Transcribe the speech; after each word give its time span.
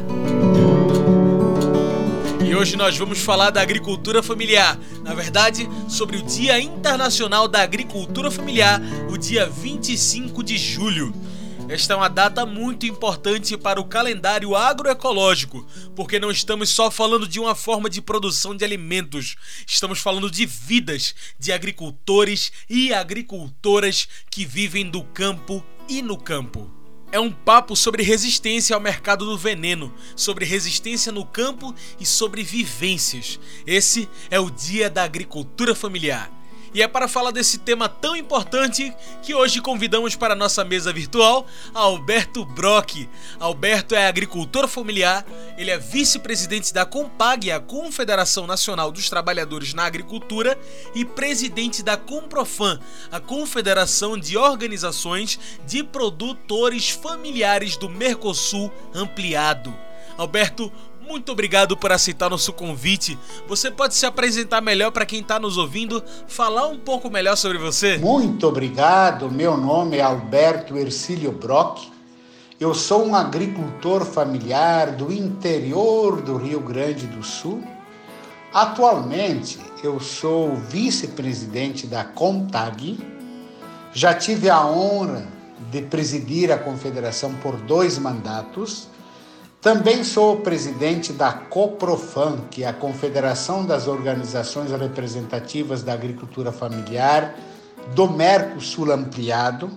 E 2.44 2.56
hoje 2.56 2.76
nós 2.76 2.98
vamos 2.98 3.20
falar 3.20 3.50
da 3.50 3.62
agricultura 3.62 4.24
familiar. 4.24 4.76
Na 5.04 5.14
verdade, 5.14 5.68
sobre 5.88 6.16
o 6.16 6.22
Dia 6.22 6.60
Internacional 6.60 7.46
da 7.46 7.62
Agricultura 7.62 8.28
Familiar, 8.28 8.82
o 9.08 9.16
dia 9.16 9.46
25 9.46 10.42
de 10.42 10.58
julho. 10.58 11.14
Esta 11.70 11.94
é 11.94 11.96
uma 11.96 12.08
data 12.08 12.44
muito 12.44 12.84
importante 12.84 13.56
para 13.56 13.80
o 13.80 13.84
calendário 13.84 14.56
agroecológico, 14.56 15.64
porque 15.94 16.18
não 16.18 16.28
estamos 16.28 16.68
só 16.68 16.90
falando 16.90 17.28
de 17.28 17.38
uma 17.38 17.54
forma 17.54 17.88
de 17.88 18.02
produção 18.02 18.56
de 18.56 18.64
alimentos, 18.64 19.36
estamos 19.64 20.00
falando 20.00 20.28
de 20.28 20.44
vidas 20.46 21.14
de 21.38 21.52
agricultores 21.52 22.50
e 22.68 22.92
agricultoras 22.92 24.08
que 24.28 24.44
vivem 24.44 24.90
do 24.90 25.04
campo 25.04 25.64
e 25.88 26.02
no 26.02 26.18
campo. 26.18 26.68
É 27.12 27.20
um 27.20 27.30
papo 27.30 27.76
sobre 27.76 28.02
resistência 28.02 28.74
ao 28.74 28.80
mercado 28.80 29.24
do 29.24 29.38
veneno, 29.38 29.94
sobre 30.16 30.44
resistência 30.44 31.12
no 31.12 31.24
campo 31.24 31.72
e 32.00 32.04
sobre 32.04 32.42
vivências. 32.42 33.38
Esse 33.64 34.08
é 34.28 34.40
o 34.40 34.50
Dia 34.50 34.90
da 34.90 35.04
Agricultura 35.04 35.72
Familiar. 35.72 36.39
E 36.72 36.82
é 36.82 36.86
para 36.86 37.08
falar 37.08 37.32
desse 37.32 37.58
tema 37.58 37.88
tão 37.88 38.14
importante 38.14 38.94
que 39.22 39.34
hoje 39.34 39.60
convidamos 39.60 40.14
para 40.14 40.34
a 40.34 40.36
nossa 40.36 40.64
mesa 40.64 40.92
virtual 40.92 41.44
Alberto 41.74 42.44
Brock. 42.44 43.08
Alberto 43.40 43.94
é 43.94 44.06
agricultor 44.06 44.68
familiar, 44.68 45.26
ele 45.58 45.70
é 45.70 45.78
vice-presidente 45.78 46.72
da 46.72 46.86
Compag, 46.86 47.50
a 47.50 47.58
Confederação 47.58 48.46
Nacional 48.46 48.92
dos 48.92 49.10
Trabalhadores 49.10 49.74
na 49.74 49.84
Agricultura, 49.84 50.56
e 50.94 51.04
presidente 51.04 51.82
da 51.82 51.96
Comprofam, 51.96 52.78
a 53.10 53.18
Confederação 53.18 54.16
de 54.16 54.36
Organizações 54.36 55.40
de 55.66 55.82
Produtores 55.82 56.90
Familiares 56.90 57.76
do 57.76 57.88
Mercosul 57.88 58.72
Ampliado. 58.94 59.74
Alberto, 60.16 60.70
muito 61.10 61.32
obrigado 61.32 61.76
por 61.76 61.90
aceitar 61.90 62.30
nosso 62.30 62.52
convite. 62.52 63.18
Você 63.48 63.68
pode 63.70 63.94
se 63.94 64.06
apresentar 64.06 64.60
melhor 64.60 64.92
para 64.92 65.04
quem 65.04 65.20
está 65.20 65.40
nos 65.40 65.58
ouvindo, 65.58 66.02
falar 66.28 66.68
um 66.68 66.78
pouco 66.78 67.10
melhor 67.10 67.36
sobre 67.36 67.58
você? 67.58 67.98
Muito 67.98 68.46
obrigado. 68.46 69.28
Meu 69.28 69.56
nome 69.56 69.96
é 69.96 70.02
Alberto 70.02 70.78
Ercílio 70.78 71.32
Brock. 71.32 71.88
Eu 72.60 72.74
sou 72.74 73.04
um 73.04 73.14
agricultor 73.14 74.04
familiar 74.04 74.92
do 74.92 75.12
interior 75.12 76.22
do 76.22 76.36
Rio 76.36 76.60
Grande 76.60 77.06
do 77.08 77.24
Sul. 77.24 77.64
Atualmente, 78.54 79.58
eu 79.82 79.98
sou 79.98 80.54
vice-presidente 80.54 81.86
da 81.86 82.04
CONTAG. 82.04 82.98
Já 83.92 84.14
tive 84.14 84.48
a 84.48 84.64
honra 84.64 85.26
de 85.70 85.82
presidir 85.82 86.52
a 86.52 86.58
confederação 86.58 87.34
por 87.34 87.56
dois 87.56 87.98
mandatos 87.98 88.88
também 89.60 90.02
sou 90.02 90.38
presidente 90.38 91.12
da 91.12 91.32
COPROFAM, 91.34 92.46
que 92.50 92.64
é 92.64 92.68
a 92.68 92.72
Confederação 92.72 93.66
das 93.66 93.86
Organizações 93.86 94.70
Representativas 94.70 95.82
da 95.82 95.92
Agricultura 95.92 96.50
Familiar 96.50 97.34
do 97.94 98.08
Mercosul 98.08 98.90
Ampliado. 98.90 99.70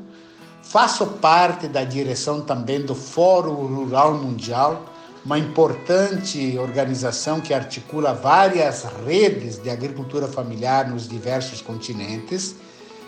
Faço 0.62 1.06
parte 1.06 1.68
da 1.68 1.84
direção 1.84 2.40
também 2.40 2.82
do 2.82 2.96
Fórum 2.96 3.56
Rural 3.56 4.14
Mundial, 4.14 4.86
uma 5.26 5.38
importante 5.38 6.58
organização 6.58 7.42
que 7.42 7.54
articula 7.54 8.14
várias 8.14 8.86
redes 9.06 9.62
de 9.62 9.70
agricultura 9.70 10.30
familiar 10.30 10.90
nos 10.90 11.10
diversos 11.10 11.62
continentes. 11.62 12.56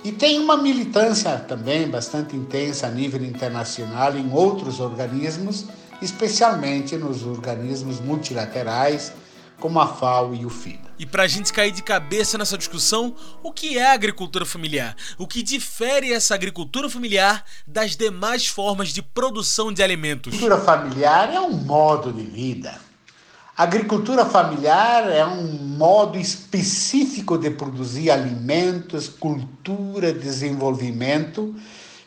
E 0.03 0.11
tem 0.11 0.39
uma 0.39 0.57
militância 0.57 1.37
também 1.37 1.87
bastante 1.87 2.35
intensa 2.35 2.87
a 2.87 2.91
nível 2.91 3.23
internacional 3.23 4.17
em 4.17 4.29
outros 4.33 4.81
organismos 4.81 5.65
especialmente 6.01 6.97
nos 6.97 7.23
organismos 7.23 7.99
multilaterais 7.99 9.11
como 9.59 9.79
a 9.79 9.87
FAO 9.87 10.35
e 10.35 10.45
o 10.45 10.49
FIDA. 10.49 10.91
E 10.99 11.05
para 11.05 11.23
a 11.23 11.27
gente 11.27 11.51
cair 11.51 11.71
de 11.71 11.81
cabeça 11.81 12.37
nessa 12.37 12.57
discussão, 12.57 13.15
o 13.41 13.51
que 13.51 13.77
é 13.77 13.85
a 13.85 13.93
agricultura 13.93 14.45
familiar? 14.45 14.95
O 15.17 15.27
que 15.27 15.41
difere 15.41 16.13
essa 16.13 16.35
agricultura 16.35 16.89
familiar 16.89 17.43
das 17.65 17.95
demais 17.95 18.47
formas 18.47 18.89
de 18.89 19.01
produção 19.01 19.71
de 19.71 19.81
alimentos? 19.81 20.33
A 20.33 20.35
agricultura 20.35 20.61
familiar 20.61 21.33
é 21.33 21.39
um 21.39 21.51
modo 21.51 22.11
de 22.11 22.23
vida. 22.23 22.79
A 23.57 23.63
agricultura 23.63 24.25
familiar 24.25 25.09
é 25.09 25.25
um 25.25 25.53
modo 25.53 26.17
específico 26.17 27.37
de 27.37 27.49
produzir 27.49 28.11
alimentos, 28.11 29.07
cultura, 29.07 30.11
desenvolvimento 30.11 31.55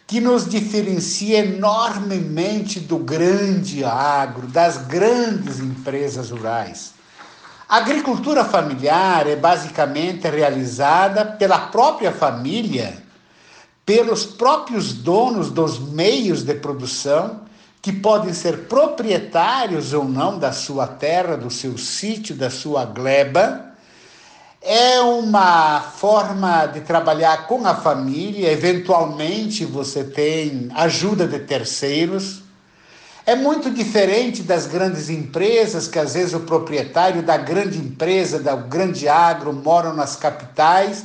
que 0.08 0.22
nos 0.22 0.48
diferencia 0.48 1.40
enormemente 1.40 2.80
do 2.80 2.96
grande 2.96 3.84
agro, 3.84 4.46
das 4.46 4.78
grandes 4.78 5.60
empresas 5.60 6.30
rurais. 6.30 6.94
A 7.68 7.76
agricultura 7.76 8.42
familiar 8.42 9.26
é 9.26 9.36
basicamente 9.36 10.26
realizada 10.26 11.26
pela 11.26 11.58
própria 11.58 12.10
família, 12.10 13.02
pelos 13.84 14.24
próprios 14.24 14.94
donos 14.94 15.50
dos 15.50 15.78
meios 15.78 16.42
de 16.42 16.54
produção, 16.54 17.42
que 17.82 17.92
podem 17.92 18.32
ser 18.32 18.60
proprietários 18.60 19.92
ou 19.92 20.06
não 20.06 20.38
da 20.38 20.52
sua 20.52 20.86
terra, 20.86 21.36
do 21.36 21.50
seu 21.50 21.76
sítio, 21.76 22.34
da 22.34 22.48
sua 22.48 22.86
gleba 22.86 23.67
é 24.60 25.00
uma 25.00 25.80
forma 25.80 26.66
de 26.66 26.80
trabalhar 26.80 27.46
com 27.46 27.64
a 27.66 27.74
família, 27.74 28.50
eventualmente 28.50 29.64
você 29.64 30.02
tem 30.02 30.68
ajuda 30.74 31.26
de 31.26 31.38
terceiros. 31.40 32.42
É 33.24 33.36
muito 33.36 33.70
diferente 33.70 34.42
das 34.42 34.66
grandes 34.66 35.10
empresas, 35.10 35.86
que 35.86 35.98
às 35.98 36.14
vezes 36.14 36.34
o 36.34 36.40
proprietário 36.40 37.22
da 37.22 37.36
grande 37.36 37.78
empresa, 37.78 38.38
da 38.38 38.56
grande 38.56 39.06
agro, 39.06 39.52
mora 39.52 39.92
nas 39.92 40.16
capitais, 40.16 41.04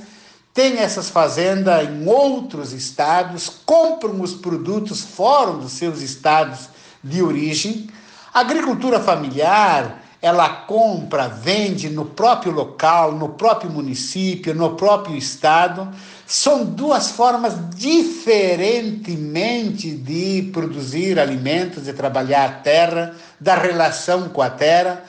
tem 0.54 0.78
essas 0.78 1.10
fazendas 1.10 1.88
em 1.88 2.08
outros 2.08 2.74
estados, 2.74 3.50
compram 3.66 4.22
os 4.22 4.34
produtos 4.34 5.02
fora 5.02 5.54
dos 5.54 5.74
seus 5.74 6.02
estados 6.02 6.70
de 7.04 7.22
origem. 7.22 7.90
A 8.34 8.40
agricultura 8.40 9.00
familiar 9.00 10.03
ela 10.24 10.48
compra, 10.48 11.28
vende 11.28 11.90
no 11.90 12.06
próprio 12.06 12.54
local, 12.54 13.12
no 13.12 13.30
próprio 13.30 13.70
município, 13.70 14.56
no 14.56 14.78
próprio 14.78 15.18
estado. 15.18 15.90
São 16.26 16.64
duas 16.64 17.12
formas 17.12 17.56
diferentemente 17.76 19.92
de 19.92 20.50
produzir 20.54 21.20
alimentos, 21.20 21.84
de 21.84 21.92
trabalhar 21.92 22.46
a 22.46 22.54
terra, 22.54 23.14
da 23.38 23.56
relação 23.56 24.30
com 24.30 24.42
a 24.42 24.50
terra. 24.50 25.04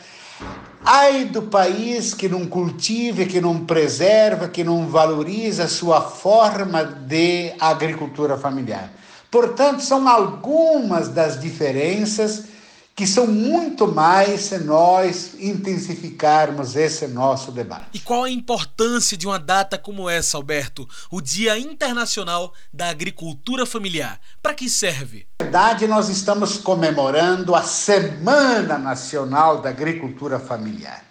Ai 0.85 1.27
do 1.27 1.43
país 1.43 2.13
que 2.13 2.29
não 2.29 2.45
cultive, 2.47 3.27
que 3.27 3.41
não 3.41 3.65
preserva, 3.65 4.49
que 4.49 4.65
não 4.65 4.89
valoriza 4.89 5.63
a 5.63 5.69
sua 5.69 6.01
forma 6.01 6.83
de 6.83 7.53
agricultura 7.61 8.37
familiar. 8.37 8.91
Portanto, 9.31 9.81
são 9.81 10.09
algumas 10.09 11.09
das 11.09 11.41
diferenças 11.41 12.53
que 12.95 13.07
são 13.09 13.27
muito 13.27 13.89
mais 13.89 14.43
se 14.43 14.59
nós 14.59 15.35
intensificarmos 15.41 16.77
esse 16.77 17.09
nosso 17.09 17.51
debate. 17.51 17.87
E 17.93 17.99
qual 17.99 18.23
a 18.23 18.31
importância 18.31 19.17
de 19.17 19.27
uma 19.27 19.39
data 19.39 19.77
como 19.77 20.09
essa, 20.09 20.37
Alberto? 20.37 20.89
O 21.11 21.21
Dia 21.21 21.59
Internacional 21.59 22.53
da 22.73 22.89
Agricultura 22.89 23.67
Familiar. 23.67 24.21
Para 24.41 24.55
que 24.55 24.71
serve? 24.71 25.27
Na 25.41 25.45
verdade, 25.45 25.89
nós 25.89 26.09
estamos 26.09 26.57
comemorando 26.57 27.55
a 27.55 27.63
Semana 27.63 28.79
Nacional 28.79 29.61
da 29.61 29.71
Agricultura 29.71 30.39
Familiar. 30.39 31.05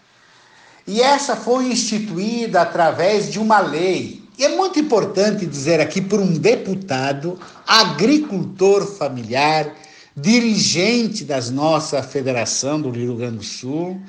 E 0.88 1.01
essa 1.01 1.35
foi 1.35 1.65
instituída 1.65 2.62
através 2.62 3.30
de 3.30 3.39
uma 3.39 3.59
lei. 3.59 4.24
E 4.38 4.45
é 4.45 4.56
muito 4.56 4.80
importante 4.80 5.45
dizer 5.45 5.81
aqui 5.81 6.01
por 6.01 6.19
um 6.19 6.33
deputado, 6.33 7.38
agricultor 7.68 8.85
familiar, 8.85 9.74
dirigente 10.15 11.24
das 11.24 11.50
nossa 11.50 12.04
federação 12.04 12.80
do 12.80 12.89
Rio 12.89 13.15
Grande 13.15 13.38
do 13.38 13.44
Sul, 13.44 14.00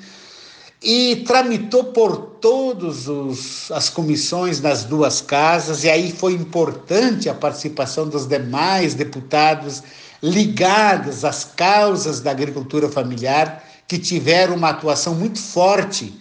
e 0.81 1.23
tramitou 1.27 1.85
por 1.85 2.15
todas 2.39 3.71
as 3.71 3.89
comissões 3.89 4.59
das 4.59 4.83
duas 4.83 5.19
casas, 5.19 5.83
e 5.83 5.89
aí 5.89 6.11
foi 6.11 6.33
importante 6.33 7.27
a 7.27 7.33
participação 7.33 8.07
dos 8.07 8.27
demais 8.27 8.93
deputados 8.93 9.81
ligados 10.21 11.25
às 11.25 11.43
causas 11.43 12.19
da 12.19 12.31
agricultura 12.31 12.87
familiar, 12.87 13.63
que 13.87 13.97
tiveram 13.97 14.55
uma 14.55 14.69
atuação 14.69 15.15
muito 15.15 15.39
forte 15.39 16.13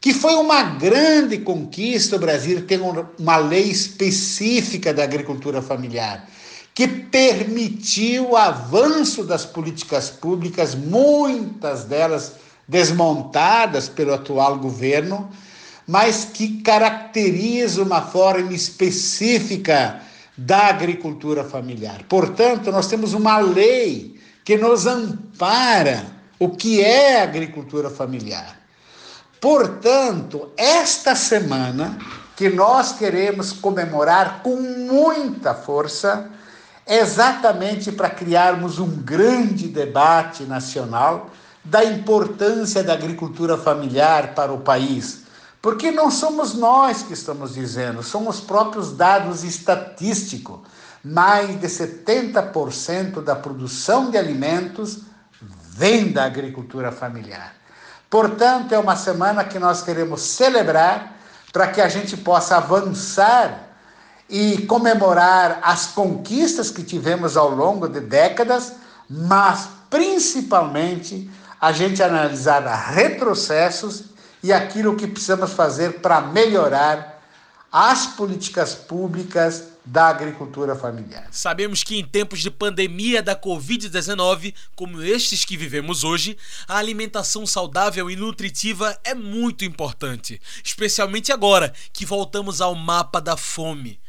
que 0.00 0.14
foi 0.14 0.34
uma 0.34 0.62
grande 0.62 1.38
conquista. 1.38 2.14
O 2.16 2.20
Brasil 2.20 2.64
ter 2.66 2.80
uma 3.18 3.36
lei 3.36 3.64
específica 3.64 4.94
da 4.94 5.02
agricultura 5.02 5.60
familiar, 5.60 6.28
que 6.72 6.86
permitiu 6.86 8.30
o 8.30 8.36
avanço 8.36 9.24
das 9.24 9.44
políticas 9.44 10.10
públicas, 10.10 10.76
muitas 10.76 11.82
delas 11.84 12.34
desmontadas 12.70 13.88
pelo 13.88 14.14
atual 14.14 14.56
governo, 14.56 15.28
mas 15.86 16.24
que 16.24 16.62
caracteriza 16.62 17.82
uma 17.82 18.00
forma 18.00 18.52
específica 18.52 20.00
da 20.38 20.68
agricultura 20.68 21.42
familiar. 21.42 22.04
Portanto, 22.08 22.70
nós 22.70 22.86
temos 22.86 23.12
uma 23.12 23.38
lei 23.38 24.20
que 24.44 24.56
nos 24.56 24.86
ampara 24.86 26.06
o 26.38 26.50
que 26.50 26.80
é 26.80 27.20
agricultura 27.20 27.90
familiar. 27.90 28.56
Portanto, 29.40 30.50
esta 30.56 31.16
semana 31.16 31.98
que 32.36 32.48
nós 32.48 32.92
queremos 32.92 33.52
comemorar 33.52 34.42
com 34.44 34.56
muita 34.56 35.54
força, 35.54 36.30
exatamente 36.86 37.90
para 37.90 38.08
criarmos 38.08 38.78
um 38.78 38.88
grande 38.88 39.66
debate 39.66 40.44
nacional 40.44 41.30
da 41.64 41.84
importância 41.84 42.82
da 42.82 42.94
agricultura 42.94 43.56
familiar 43.56 44.34
para 44.34 44.52
o 44.52 44.60
país. 44.60 45.24
Porque 45.60 45.90
não 45.90 46.10
somos 46.10 46.54
nós 46.54 47.02
que 47.02 47.12
estamos 47.12 47.54
dizendo, 47.54 48.02
são 48.02 48.26
os 48.28 48.40
próprios 48.40 48.92
dados 48.92 49.44
estatísticos. 49.44 50.60
Mais 51.04 51.60
de 51.60 51.66
70% 51.66 53.22
da 53.22 53.34
produção 53.34 54.10
de 54.10 54.18
alimentos 54.18 55.00
vem 55.40 56.12
da 56.12 56.24
agricultura 56.24 56.90
familiar. 56.90 57.54
Portanto, 58.08 58.72
é 58.72 58.78
uma 58.78 58.96
semana 58.96 59.44
que 59.44 59.58
nós 59.58 59.82
queremos 59.82 60.20
celebrar 60.22 61.16
para 61.52 61.68
que 61.68 61.80
a 61.80 61.88
gente 61.88 62.16
possa 62.16 62.56
avançar 62.56 63.68
e 64.28 64.66
comemorar 64.66 65.60
as 65.62 65.86
conquistas 65.86 66.70
que 66.70 66.82
tivemos 66.82 67.36
ao 67.36 67.50
longo 67.50 67.88
de 67.88 68.00
décadas, 68.00 68.74
mas 69.08 69.68
principalmente 69.88 71.30
a 71.60 71.72
gente 71.72 72.02
analisar 72.02 72.60
retrocessos 72.92 74.04
e 74.42 74.52
aquilo 74.52 74.96
que 74.96 75.06
precisamos 75.06 75.52
fazer 75.52 76.00
para 76.00 76.20
melhorar 76.20 77.20
as 77.70 78.06
políticas 78.06 78.74
públicas 78.74 79.64
da 79.84 80.08
agricultura 80.08 80.74
familiar. 80.74 81.26
Sabemos 81.30 81.82
que 81.82 81.98
em 81.98 82.04
tempos 82.04 82.40
de 82.40 82.50
pandemia 82.50 83.22
da 83.22 83.34
Covid-19, 83.34 84.54
como 84.74 85.02
estes 85.02 85.44
que 85.44 85.56
vivemos 85.56 86.04
hoje, 86.04 86.36
a 86.66 86.76
alimentação 86.76 87.46
saudável 87.46 88.10
e 88.10 88.16
nutritiva 88.16 88.98
é 89.04 89.14
muito 89.14 89.64
importante, 89.64 90.40
especialmente 90.64 91.32
agora 91.32 91.72
que 91.92 92.06
voltamos 92.06 92.60
ao 92.60 92.74
mapa 92.74 93.20
da 93.20 93.36
fome. 93.36 94.00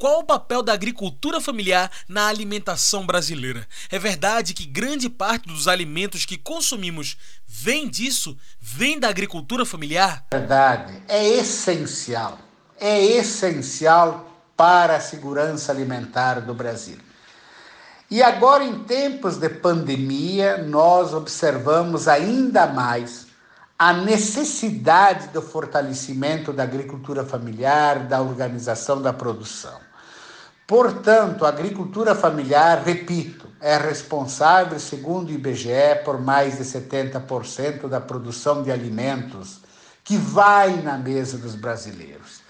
Qual 0.00 0.20
o 0.20 0.24
papel 0.24 0.62
da 0.62 0.72
agricultura 0.72 1.42
familiar 1.42 1.90
na 2.08 2.26
alimentação 2.26 3.04
brasileira? 3.04 3.66
É 3.90 3.98
verdade 3.98 4.54
que 4.54 4.64
grande 4.64 5.10
parte 5.10 5.46
dos 5.46 5.68
alimentos 5.68 6.24
que 6.24 6.38
consumimos 6.38 7.18
vem 7.46 7.86
disso? 7.86 8.34
Vem 8.58 8.98
da 8.98 9.10
agricultura 9.10 9.66
familiar? 9.66 10.24
Verdade, 10.32 11.02
é 11.06 11.22
essencial. 11.22 12.38
É 12.80 12.98
essencial 12.98 14.26
para 14.56 14.96
a 14.96 15.00
segurança 15.00 15.70
alimentar 15.70 16.40
do 16.40 16.54
Brasil. 16.54 16.96
E 18.10 18.22
agora, 18.22 18.64
em 18.64 18.78
tempos 18.84 19.36
de 19.36 19.50
pandemia, 19.50 20.56
nós 20.62 21.12
observamos 21.12 22.08
ainda 22.08 22.66
mais 22.66 23.26
a 23.78 23.92
necessidade 23.92 25.28
do 25.28 25.42
fortalecimento 25.42 26.54
da 26.54 26.62
agricultura 26.62 27.22
familiar, 27.22 27.98
da 27.98 28.22
organização 28.22 29.02
da 29.02 29.12
produção. 29.12 29.89
Portanto, 30.70 31.44
a 31.44 31.48
agricultura 31.48 32.14
familiar, 32.14 32.84
repito, 32.84 33.48
é 33.60 33.76
responsável, 33.76 34.78
segundo 34.78 35.30
o 35.30 35.32
IBGE, 35.32 36.04
por 36.04 36.20
mais 36.20 36.58
de 36.58 36.64
70% 36.64 37.88
da 37.88 38.00
produção 38.00 38.62
de 38.62 38.70
alimentos 38.70 39.62
que 40.04 40.16
vai 40.16 40.80
na 40.80 40.96
mesa 40.96 41.36
dos 41.38 41.56
brasileiros. 41.56 42.42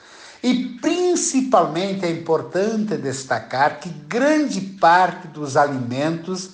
E 0.42 0.78
principalmente 0.82 2.04
é 2.04 2.10
importante 2.10 2.94
destacar 2.98 3.80
que 3.80 3.88
grande 3.88 4.60
parte 4.60 5.26
dos 5.28 5.56
alimentos 5.56 6.50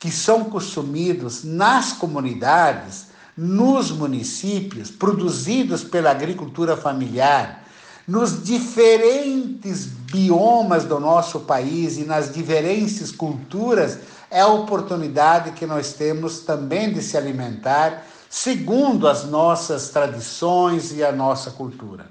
que 0.00 0.10
são 0.10 0.42
consumidos 0.42 1.44
nas 1.44 1.92
comunidades, 1.92 3.06
nos 3.36 3.92
municípios, 3.92 4.90
produzidos 4.90 5.84
pela 5.84 6.10
agricultura 6.10 6.76
familiar, 6.76 7.63
nos 8.06 8.42
diferentes 8.42 9.86
biomas 9.86 10.84
do 10.84 11.00
nosso 11.00 11.40
país 11.40 11.96
e 11.96 12.04
nas 12.04 12.32
diferentes 12.32 13.10
culturas, 13.10 13.98
é 14.30 14.40
a 14.40 14.48
oportunidade 14.48 15.52
que 15.52 15.66
nós 15.66 15.92
temos 15.92 16.40
também 16.40 16.92
de 16.92 17.02
se 17.02 17.16
alimentar 17.16 18.04
segundo 18.28 19.06
as 19.06 19.24
nossas 19.24 19.90
tradições 19.90 20.92
e 20.92 21.04
a 21.04 21.12
nossa 21.12 21.52
cultura. 21.52 22.06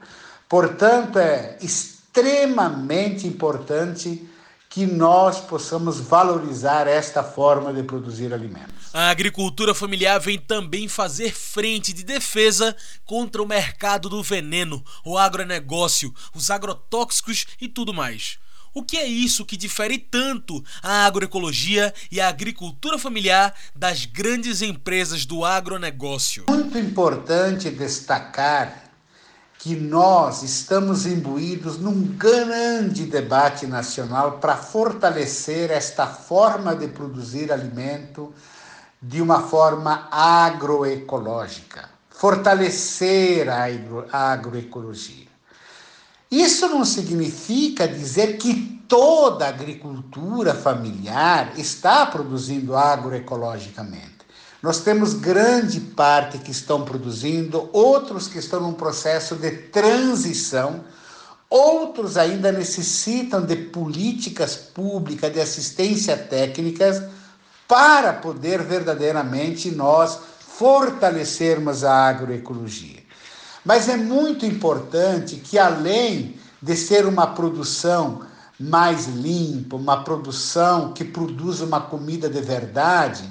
Portanto, 0.48 1.20
é 1.20 1.58
extremamente 1.62 3.28
importante 3.28 4.26
que 4.74 4.88
nós 4.88 5.40
possamos 5.40 6.00
valorizar 6.00 6.88
esta 6.88 7.24
forma 7.24 7.72
de 7.72 7.84
produzir 7.84 8.34
alimentos. 8.34 8.74
A 8.92 9.12
agricultura 9.12 9.72
familiar 9.72 10.20
vem 10.20 10.40
também 10.40 10.88
fazer 10.88 11.32
frente 11.32 11.94
de 11.94 12.04
defesa 12.04 12.76
contra 13.06 13.44
o 13.44 13.48
mercado 13.48 14.10
do 14.10 14.24
veneno, 14.24 14.84
o 15.06 15.16
agronegócio, 15.16 16.12
os 16.34 16.50
agrotóxicos 16.50 17.46
e 17.62 17.68
tudo 17.68 17.94
mais. 17.94 18.40
O 18.74 18.82
que 18.82 18.98
é 18.98 19.06
isso 19.06 19.46
que 19.46 19.56
difere 19.56 20.00
tanto 20.00 20.64
a 20.82 21.06
agroecologia 21.06 21.94
e 22.12 22.20
a 22.20 22.28
agricultura 22.28 22.98
familiar 22.98 23.54
das 23.76 24.06
grandes 24.06 24.64
empresas 24.64 25.24
do 25.24 25.46
agronegócio? 25.46 26.46
Muito 26.50 26.80
importante 26.80 27.70
destacar 27.70 28.83
que 29.64 29.78
nós 29.78 30.44
estamos 30.44 31.06
imbuídos 31.06 31.78
num 31.78 32.02
grande 32.18 33.06
debate 33.06 33.66
nacional 33.66 34.34
para 34.34 34.58
fortalecer 34.58 35.72
esta 35.72 36.06
forma 36.06 36.76
de 36.76 36.90
produzir 36.90 37.50
alimento 37.50 38.34
de 39.02 39.22
uma 39.22 39.44
forma 39.44 40.10
agroecológica, 40.12 41.90
fortalecer 42.10 43.48
a, 43.48 43.64
agro, 43.64 44.06
a 44.12 44.34
agroecologia. 44.34 45.28
Isso 46.30 46.68
não 46.68 46.84
significa 46.84 47.88
dizer 47.88 48.36
que 48.38 48.84
toda 48.86 49.48
agricultura 49.48 50.54
familiar 50.54 51.54
está 51.58 52.06
produzindo 52.06 52.76
agroecologicamente. 52.76 54.13
Nós 54.64 54.80
temos 54.80 55.14
grande 55.14 55.80
parte 55.80 56.40
que 56.40 56.50
estão 56.50 56.84
produzindo, 56.84 57.70
outros 57.72 58.28
que 58.28 58.40
estão 58.40 58.62
num 58.62 58.74
processo 58.74 59.36
de 59.36 59.52
transição, 59.52 60.84
Outros 61.56 62.18
ainda 62.18 62.52
necessitam 62.52 63.46
de 63.46 63.56
políticas 63.56 64.56
públicas, 64.56 65.32
de 65.32 65.40
assistência 65.40 66.18
técnicas, 66.18 67.00
para 67.68 68.12
poder 68.12 68.64
verdadeiramente 68.64 69.70
nós 69.70 70.18
fortalecermos 70.40 71.84
a 71.84 72.08
agroecologia. 72.08 73.04
Mas 73.64 73.88
é 73.88 73.96
muito 73.96 74.48
importante 74.48 75.36
que, 75.36 75.60
além 75.60 76.38
de 76.60 76.76
ser 76.76 77.06
uma 77.06 77.28
produção 77.28 78.22
mais 78.60 79.06
limpa, 79.06 79.76
uma 79.76 80.04
produção 80.04 80.92
que 80.92 81.06
produz 81.06 81.62
uma 81.62 81.82
comida 81.82 82.28
de 82.28 82.42
verdade, 82.42 83.30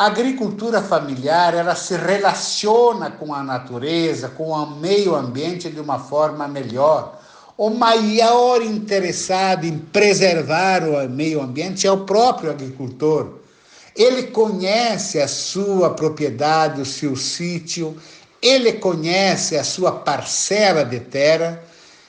a 0.00 0.06
agricultura 0.06 0.80
familiar 0.80 1.54
ela 1.54 1.74
se 1.74 1.94
relaciona 1.96 3.10
com 3.10 3.34
a 3.34 3.42
natureza, 3.42 4.28
com 4.30 4.50
o 4.50 4.70
meio 4.76 5.14
ambiente 5.14 5.68
de 5.68 5.80
uma 5.80 5.98
forma 5.98 6.48
melhor 6.48 7.20
o 7.60 7.68
maior 7.68 8.62
interessado 8.62 9.66
em 9.66 9.76
preservar 9.76 10.82
o 10.82 11.06
meio 11.10 11.42
ambiente 11.42 11.86
é 11.86 11.92
o 11.92 12.06
próprio 12.06 12.50
agricultor. 12.50 13.40
Ele 13.94 14.22
conhece 14.28 15.20
a 15.20 15.28
sua 15.28 15.90
propriedade, 15.90 16.80
o 16.80 16.86
seu 16.86 17.14
sítio, 17.14 17.94
ele 18.40 18.72
conhece 18.72 19.58
a 19.58 19.62
sua 19.62 19.92
parcela 19.92 20.86
de 20.86 21.00
terra 21.00 21.62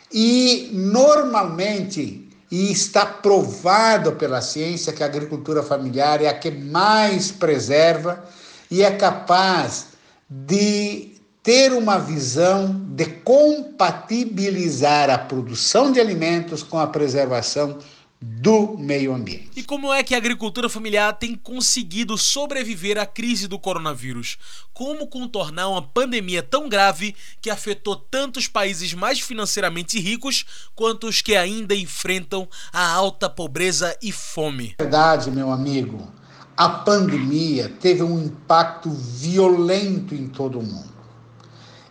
e, 0.10 0.70
normalmente, 0.72 2.30
e 2.52 2.72
está 2.72 3.06
provado 3.06 4.12
pela 4.14 4.42
ciência 4.42 4.92
que 4.92 5.02
a 5.02 5.06
agricultura 5.06 5.64
familiar 5.64 6.22
é 6.22 6.28
a 6.28 6.38
que 6.38 6.52
mais 6.52 7.32
preserva 7.32 8.24
e 8.70 8.84
é 8.84 8.92
capaz 8.92 9.88
de 10.30 11.12
ter 11.42 11.72
uma 11.72 11.98
visão 11.98 12.76
de 12.90 13.06
compatibilizar 13.06 15.10
a 15.10 15.18
produção 15.18 15.92
de 15.92 16.00
alimentos 16.00 16.62
com 16.62 16.78
a 16.78 16.88
preservação 16.88 17.78
do 18.24 18.78
meio 18.78 19.16
ambiente. 19.16 19.50
E 19.56 19.64
como 19.64 19.92
é 19.92 20.04
que 20.04 20.14
a 20.14 20.18
agricultura 20.18 20.70
familiar 20.70 21.14
tem 21.14 21.34
conseguido 21.34 22.16
sobreviver 22.20 23.00
à 23.00 23.06
crise 23.06 23.48
do 23.48 23.58
coronavírus? 23.58 24.38
Como 24.72 25.08
contornar 25.08 25.70
uma 25.70 25.82
pandemia 25.82 26.44
tão 26.44 26.70
grave 26.70 27.16
que 27.42 27.50
afetou 27.50 27.96
tantos 27.96 28.48
países 28.48 28.94
mais 28.94 29.20
financeiramente 29.20 30.00
ricos 30.00 30.46
quanto 30.76 31.08
os 31.08 31.20
que 31.22 31.36
ainda 31.36 31.74
enfrentam 31.74 32.48
a 32.72 32.88
alta 32.92 33.28
pobreza 33.28 33.98
e 34.04 34.12
fome? 34.12 34.76
Verdade, 34.78 35.32
meu 35.32 35.52
amigo. 35.52 36.08
A 36.56 36.70
pandemia 36.70 37.70
teve 37.80 38.04
um 38.04 38.24
impacto 38.24 38.92
violento 38.92 40.14
em 40.14 40.28
todo 40.28 40.60
o 40.60 40.64
mundo. 40.64 40.92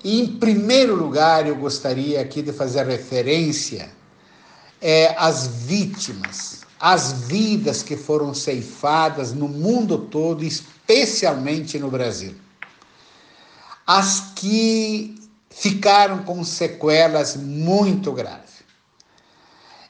E, 0.05 0.21
em 0.21 0.27
primeiro 0.27 0.95
lugar, 0.95 1.45
eu 1.47 1.57
gostaria 1.57 2.21
aqui 2.21 2.41
de 2.41 2.53
fazer 2.53 2.87
referência 2.87 4.00
é, 4.81 5.15
às 5.19 5.47
vítimas, 5.47 6.61
às 6.79 7.13
vidas 7.13 7.83
que 7.83 7.97
foram 7.97 8.33
ceifadas 8.33 9.33
no 9.33 9.49
mundo 9.49 9.99
todo, 9.99 10.45
especialmente 10.45 11.79
no 11.79 11.91
Brasil. 11.91 12.35
As 13.87 14.33
que 14.37 15.15
ficaram 15.51 16.23
com 16.23 16.43
sequelas 16.45 17.37
muito 17.37 18.13
graves. 18.13 18.51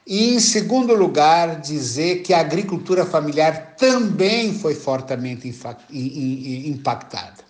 E, 0.07 0.35
em 0.35 0.41
segundo 0.41 0.95
lugar, 0.95 1.61
dizer 1.61 2.23
que 2.23 2.35
a 2.35 2.41
agricultura 2.41 3.07
familiar 3.07 3.77
também 3.77 4.53
foi 4.53 4.75
fortemente 4.75 5.55
impactada. 6.67 7.45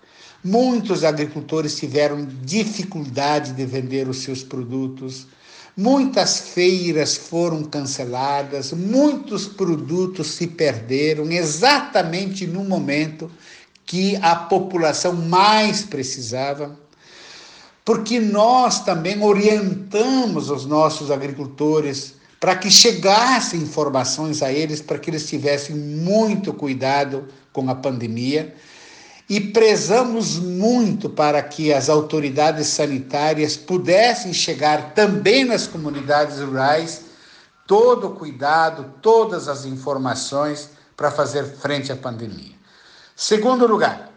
Muitos 0.44 1.04
agricultores 1.04 1.76
tiveram 1.76 2.26
dificuldade 2.42 3.52
de 3.52 3.64
vender 3.64 4.08
os 4.08 4.18
seus 4.18 4.42
produtos, 4.42 5.26
muitas 5.76 6.38
feiras 6.38 7.16
foram 7.16 7.62
canceladas, 7.64 8.72
muitos 8.72 9.46
produtos 9.46 10.28
se 10.28 10.46
perderam 10.46 11.30
exatamente 11.30 12.46
no 12.46 12.64
momento 12.64 13.30
que 13.86 14.16
a 14.16 14.36
população 14.36 15.12
mais 15.12 15.82
precisava, 15.82 16.78
porque 17.84 18.20
nós 18.20 18.84
também 18.84 19.22
orientamos 19.22 20.50
os 20.50 20.64
nossos 20.66 21.10
agricultores 21.10 22.14
para 22.38 22.56
que 22.56 22.70
chegassem 22.70 23.60
informações 23.60 24.42
a 24.42 24.52
eles, 24.52 24.80
para 24.80 24.98
que 24.98 25.10
eles 25.10 25.28
tivessem 25.28 25.76
muito 25.76 26.54
cuidado 26.54 27.28
com 27.52 27.68
a 27.68 27.74
pandemia 27.74 28.54
e 29.30 29.40
prezamos 29.40 30.40
muito 30.40 31.08
para 31.08 31.40
que 31.40 31.72
as 31.72 31.88
autoridades 31.88 32.66
sanitárias 32.66 33.56
pudessem 33.56 34.34
chegar 34.34 34.92
também 34.92 35.44
nas 35.44 35.68
comunidades 35.68 36.40
rurais 36.40 37.02
todo 37.64 38.08
o 38.08 38.14
cuidado, 38.16 38.94
todas 39.00 39.46
as 39.46 39.64
informações 39.64 40.70
para 40.96 41.12
fazer 41.12 41.44
frente 41.44 41.92
à 41.92 41.96
pandemia. 41.96 42.56
Segundo 43.14 43.68
lugar, 43.68 44.10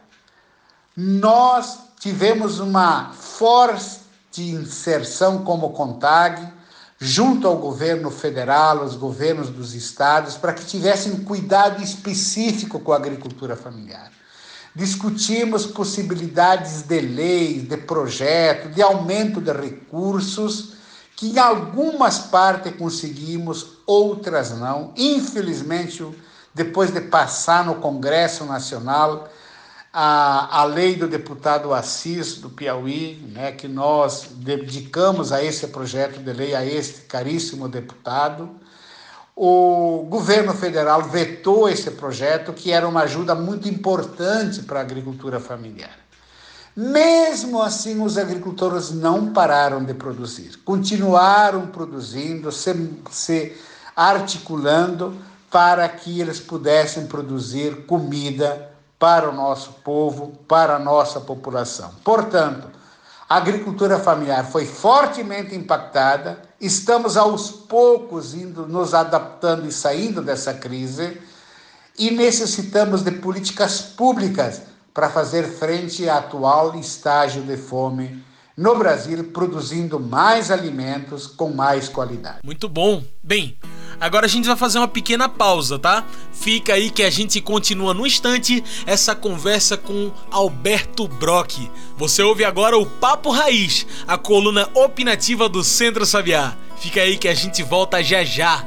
nós 0.98 1.78
tivemos 2.00 2.60
uma 2.60 3.12
forte 3.14 4.02
inserção 4.42 5.44
como 5.44 5.74
CONTAG 5.74 6.52
junto 6.98 7.48
ao 7.48 7.58
governo 7.58 8.10
federal, 8.10 8.80
aos 8.80 8.96
governos 8.96 9.50
dos 9.50 9.76
estados, 9.76 10.38
para 10.38 10.54
que 10.54 10.66
tivessem 10.66 11.24
cuidado 11.24 11.84
específico 11.84 12.80
com 12.80 12.92
a 12.92 12.96
agricultura 12.96 13.56
familiar 13.56 14.12
discutimos 14.76 15.66
possibilidades 15.66 16.84
de 16.84 17.00
leis, 17.00 17.68
de 17.68 17.78
projeto, 17.78 18.70
de 18.70 18.82
aumento 18.82 19.40
de 19.40 19.52
recursos, 19.52 20.74
que 21.16 21.28
em 21.28 21.38
algumas 21.38 22.20
partes 22.20 22.76
conseguimos, 22.76 23.78
outras 23.86 24.58
não. 24.58 24.94
Infelizmente, 24.98 26.04
depois 26.54 26.92
de 26.92 27.02
passar 27.02 27.66
no 27.66 27.76
Congresso 27.76 28.46
Nacional 28.46 29.30
a, 29.92 30.62
a 30.62 30.64
lei 30.64 30.96
do 30.96 31.08
deputado 31.08 31.72
Assis 31.72 32.38
do 32.38 32.50
Piauí, 32.50 33.24
né, 33.32 33.52
que 33.52 33.68
nós 33.68 34.30
dedicamos 34.38 35.32
a 35.32 35.44
esse 35.44 35.68
projeto 35.68 36.20
de 36.20 36.34
lei, 36.34 36.56
a 36.56 36.66
este 36.66 37.02
caríssimo 37.02 37.70
deputado, 37.70 38.50
o 39.36 40.06
governo 40.08 40.54
federal 40.54 41.04
vetou 41.04 41.68
esse 41.68 41.90
projeto, 41.92 42.54
que 42.54 42.72
era 42.72 42.88
uma 42.88 43.02
ajuda 43.02 43.34
muito 43.34 43.68
importante 43.68 44.62
para 44.64 44.80
a 44.80 44.84
agricultura 44.84 45.40
familiar. 45.40 45.98
Mesmo 46.76 47.62
assim, 47.62 48.02
os 48.02 48.18
agricultores 48.18 48.92
não 48.92 49.32
pararam 49.32 49.84
de 49.84 49.94
produzir, 49.94 50.58
continuaram 50.64 51.68
produzindo, 51.68 52.52
se, 52.52 52.90
se 53.12 53.56
articulando 53.96 55.16
para 55.52 55.88
que 55.88 56.20
eles 56.20 56.40
pudessem 56.40 57.06
produzir 57.06 57.86
comida 57.86 58.72
para 58.98 59.30
o 59.30 59.34
nosso 59.34 59.74
povo, 59.84 60.34
para 60.48 60.78
a 60.78 60.80
nossa 60.80 61.20
população. 61.20 61.92
Portanto, 62.04 62.68
a 63.30 63.38
agricultura 63.38 64.00
familiar 64.00 64.46
foi 64.46 64.66
fortemente 64.66 65.56
impactada, 65.56 66.42
estamos 66.66 67.18
aos 67.18 67.52
poucos 67.52 68.34
indo 68.34 68.66
nos 68.66 68.94
adaptando 68.94 69.68
e 69.68 69.72
saindo 69.72 70.22
dessa 70.22 70.54
crise 70.54 71.20
e 72.00 72.10
necessitamos 72.10 73.04
de 73.04 73.12
políticas 73.12 73.82
públicas 73.82 74.62
para 74.94 75.10
fazer 75.10 75.44
frente 75.44 76.08
ao 76.08 76.20
atual 76.20 76.80
estágio 76.80 77.42
de 77.44 77.58
fome 77.58 78.24
no 78.56 78.78
Brasil, 78.78 79.24
produzindo 79.26 80.00
mais 80.00 80.52
alimentos 80.52 81.28
com 81.28 81.54
mais 81.54 81.90
qualidade. 81.90 82.40
Muito 82.44 82.70
bom. 82.70 83.04
Bem, 83.24 83.58
Agora 84.00 84.26
a 84.26 84.30
gente 84.30 84.48
vai 84.48 84.58
fazer 84.58 84.80
uma 84.80 84.88
pequena 84.88 85.30
pausa, 85.30 85.80
tá? 85.80 86.06
Fica 86.34 86.74
aí 86.74 86.90
que 86.90 87.04
a 87.04 87.10
gente 87.10 87.40
continua 87.40 87.94
no 87.94 88.06
instante 88.06 88.62
essa 88.86 89.16
conversa 89.16 89.78
com 89.78 90.12
Alberto 90.30 91.08
Brock. 91.08 91.70
Você 91.98 92.22
ouve 92.22 92.44
agora 92.44 92.78
o 92.78 92.86
Papo 92.86 93.30
Raiz, 93.30 93.86
a 94.06 94.18
coluna 94.18 94.70
opinativa 94.74 95.48
do 95.48 95.64
Centro 95.64 96.06
Sabiá. 96.06 96.54
Fica 96.78 97.02
aí 97.02 97.18
que 97.18 97.30
a 97.30 97.34
gente 97.34 97.64
volta 97.64 98.04
já 98.04 98.26
já. 98.26 98.62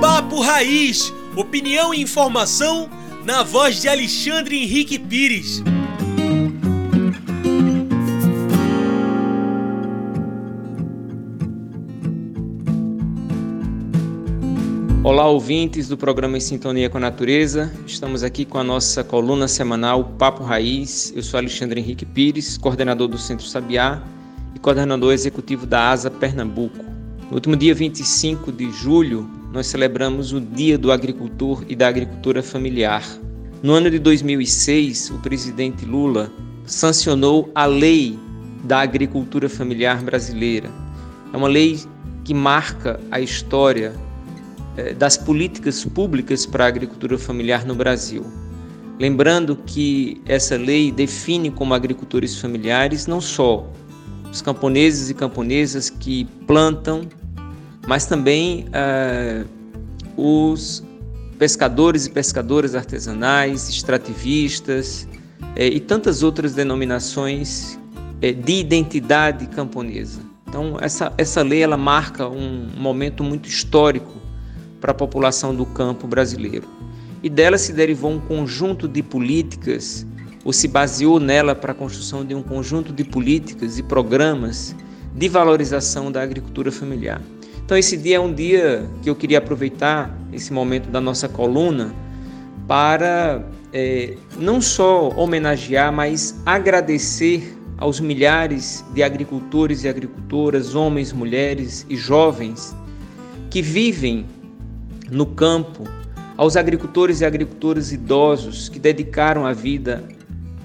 Papo 0.00 0.40
Raiz, 0.40 1.12
opinião 1.36 1.94
e 1.94 2.02
informação 2.02 2.90
na 3.24 3.42
voz 3.42 3.80
de 3.80 3.88
Alexandre 3.88 4.62
Henrique 4.62 4.98
Pires. 4.98 5.62
Olá, 15.02 15.26
ouvintes 15.26 15.88
do 15.88 15.96
programa 15.96 16.36
Em 16.36 16.40
Sintonia 16.40 16.88
com 16.90 16.98
a 16.98 17.00
Natureza. 17.00 17.72
Estamos 17.86 18.22
aqui 18.22 18.44
com 18.44 18.58
a 18.58 18.64
nossa 18.64 19.02
coluna 19.02 19.48
semanal 19.48 20.04
Papo 20.18 20.42
Raiz. 20.42 21.12
Eu 21.16 21.22
sou 21.22 21.38
Alexandre 21.38 21.80
Henrique 21.80 22.04
Pires, 22.04 22.56
coordenador 22.58 23.08
do 23.08 23.18
Centro 23.18 23.46
Sabiá 23.46 24.02
e 24.54 24.58
coordenador 24.58 25.12
executivo 25.12 25.66
da 25.66 25.90
ASA 25.90 26.10
Pernambuco. 26.10 26.84
No 27.28 27.34
último 27.34 27.56
dia 27.56 27.74
25 27.74 28.52
de 28.52 28.70
julho, 28.70 29.41
nós 29.52 29.66
celebramos 29.66 30.32
o 30.32 30.40
Dia 30.40 30.78
do 30.78 30.90
Agricultor 30.90 31.64
e 31.68 31.76
da 31.76 31.88
Agricultura 31.88 32.42
Familiar. 32.42 33.04
No 33.62 33.74
ano 33.74 33.90
de 33.90 33.98
2006, 33.98 35.10
o 35.10 35.18
presidente 35.18 35.84
Lula 35.84 36.32
sancionou 36.64 37.50
a 37.54 37.66
Lei 37.66 38.18
da 38.64 38.80
Agricultura 38.80 39.48
Familiar 39.48 40.02
Brasileira. 40.02 40.70
É 41.32 41.36
uma 41.36 41.48
lei 41.48 41.78
que 42.24 42.32
marca 42.32 42.98
a 43.10 43.20
história 43.20 43.92
eh, 44.76 44.94
das 44.94 45.16
políticas 45.16 45.84
públicas 45.84 46.46
para 46.46 46.64
a 46.64 46.68
agricultura 46.68 47.18
familiar 47.18 47.66
no 47.66 47.74
Brasil. 47.74 48.24
Lembrando 48.98 49.56
que 49.56 50.20
essa 50.26 50.56
lei 50.56 50.90
define 50.90 51.50
como 51.50 51.74
agricultores 51.74 52.38
familiares 52.38 53.06
não 53.06 53.20
só 53.20 53.68
os 54.30 54.40
camponeses 54.40 55.10
e 55.10 55.14
camponesas 55.14 55.90
que 55.90 56.24
plantam, 56.46 57.02
mas 57.86 58.06
também 58.06 58.66
uh, 58.68 59.46
os 60.16 60.82
pescadores 61.38 62.06
e 62.06 62.10
pescadoras 62.10 62.74
artesanais, 62.74 63.68
extrativistas 63.68 65.08
uh, 65.40 65.46
e 65.58 65.80
tantas 65.80 66.22
outras 66.22 66.54
denominações 66.54 67.74
uh, 67.74 68.42
de 68.42 68.52
identidade 68.52 69.46
camponesa. 69.46 70.20
Então 70.48 70.76
essa, 70.80 71.12
essa 71.16 71.42
lei 71.42 71.62
ela 71.62 71.76
marca 71.76 72.28
um 72.28 72.68
momento 72.76 73.24
muito 73.24 73.48
histórico 73.48 74.12
para 74.80 74.92
a 74.92 74.94
população 74.94 75.54
do 75.54 75.64
campo 75.64 76.06
brasileiro 76.06 76.68
e 77.22 77.30
dela 77.30 77.56
se 77.56 77.72
derivou 77.72 78.10
um 78.10 78.20
conjunto 78.20 78.88
de 78.88 79.02
políticas, 79.02 80.04
ou 80.44 80.52
se 80.52 80.66
baseou 80.66 81.20
nela 81.20 81.54
para 81.54 81.70
a 81.70 81.74
construção 81.74 82.24
de 82.24 82.34
um 82.34 82.42
conjunto 82.42 82.92
de 82.92 83.04
políticas 83.04 83.78
e 83.78 83.82
programas 83.82 84.74
de 85.14 85.28
valorização 85.28 86.10
da 86.10 86.20
agricultura 86.20 86.72
familiar. 86.72 87.20
Então, 87.64 87.76
esse 87.76 87.96
dia 87.96 88.16
é 88.16 88.20
um 88.20 88.32
dia 88.32 88.88
que 89.02 89.08
eu 89.08 89.14
queria 89.14 89.38
aproveitar, 89.38 90.16
esse 90.32 90.52
momento 90.52 90.88
da 90.90 91.00
nossa 91.00 91.28
coluna, 91.28 91.94
para 92.66 93.44
é, 93.72 94.16
não 94.38 94.60
só 94.60 95.08
homenagear, 95.10 95.92
mas 95.92 96.40
agradecer 96.44 97.56
aos 97.78 97.98
milhares 98.00 98.84
de 98.94 99.02
agricultores 99.02 99.84
e 99.84 99.88
agricultoras, 99.88 100.74
homens, 100.74 101.12
mulheres 101.12 101.84
e 101.88 101.96
jovens 101.96 102.74
que 103.50 103.60
vivem 103.60 104.26
no 105.10 105.26
campo 105.26 105.84
aos 106.36 106.56
agricultores 106.56 107.20
e 107.20 107.24
agricultoras 107.24 107.92
idosos 107.92 108.68
que 108.68 108.78
dedicaram 108.78 109.44
a 109.44 109.52
vida 109.52 110.04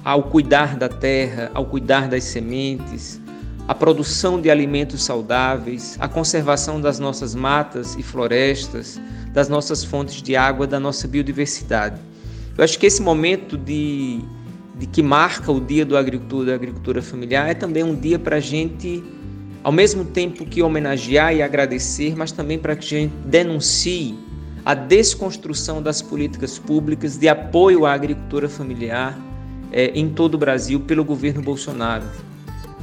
ao 0.03 0.23
cuidar 0.23 0.77
da 0.77 0.87
terra, 0.87 1.51
ao 1.53 1.65
cuidar 1.65 2.07
das 2.07 2.23
sementes, 2.23 3.19
à 3.67 3.75
produção 3.75 4.39
de 4.39 4.49
alimentos 4.49 5.03
saudáveis, 5.03 5.97
à 5.99 6.07
conservação 6.07 6.79
das 6.79 6.99
nossas 6.99 7.35
matas 7.35 7.95
e 7.95 8.03
florestas, 8.03 8.99
das 9.33 9.49
nossas 9.49 9.83
fontes 9.83 10.21
de 10.21 10.35
água, 10.35 10.65
da 10.65 10.79
nossa 10.79 11.07
biodiversidade. 11.07 11.99
Eu 12.57 12.63
acho 12.63 12.79
que 12.79 12.85
esse 12.85 13.01
momento 13.01 13.57
de, 13.57 14.21
de 14.79 14.87
que 14.87 15.03
marca 15.03 15.51
o 15.51 15.59
Dia 15.59 15.85
do 15.85 15.97
Agricultor 15.97 16.45
da 16.45 16.55
Agricultura 16.55 17.01
Familiar 17.01 17.49
é 17.49 17.53
também 17.53 17.83
um 17.83 17.93
dia 17.93 18.17
para 18.17 18.37
a 18.37 18.39
gente, 18.39 19.03
ao 19.61 19.71
mesmo 19.71 20.05
tempo 20.05 20.45
que 20.45 20.63
homenagear 20.63 21.35
e 21.35 21.41
agradecer, 21.41 22.15
mas 22.15 22.31
também 22.31 22.57
para 22.57 22.75
que 22.75 22.85
a 22.95 22.99
gente 22.99 23.13
denuncie 23.25 24.17
a 24.65 24.73
desconstrução 24.73 25.81
das 25.81 26.01
políticas 26.01 26.57
públicas 26.57 27.17
de 27.17 27.27
apoio 27.27 27.85
à 27.85 27.93
agricultura 27.93 28.49
familiar 28.49 29.17
é, 29.71 29.91
em 29.93 30.09
todo 30.09 30.35
o 30.35 30.37
Brasil 30.37 30.79
pelo 30.79 31.03
governo 31.05 31.41
Bolsonaro. 31.41 32.05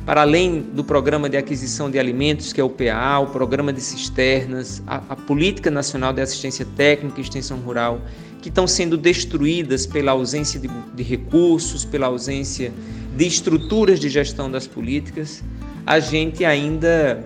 Para 0.07 0.21
além 0.21 0.61
do 0.61 0.85
programa 0.85 1.31
de 1.31 1.37
aquisição 1.37 1.91
de 1.91 1.99
alimentos, 1.99 2.53
que 2.53 2.61
é 2.61 2.65
o 2.65 2.69
PAA, 2.69 3.21
o 3.21 3.29
programa 3.29 3.73
de 3.73 3.81
cisternas, 3.81 4.83
a, 4.87 4.97
a 5.09 5.17
Política 5.17 5.71
Nacional 5.71 6.13
de 6.13 6.21
Assistência 6.21 6.67
Técnica 6.77 7.19
e 7.19 7.23
Extensão 7.23 7.59
Rural, 7.59 8.03
que 8.43 8.51
estão 8.51 8.67
sendo 8.67 8.99
destruídas 8.99 9.87
pela 9.87 10.13
ausência 10.13 10.61
de, 10.61 10.69
de 10.69 11.03
recursos, 11.03 11.87
pela 11.87 12.09
ausência 12.09 12.71
de 13.17 13.27
estruturas 13.27 13.99
de 13.99 14.11
gestão 14.11 14.51
das 14.51 14.67
políticas, 14.67 15.43
a 15.87 15.99
gente 15.99 16.45
ainda 16.45 17.25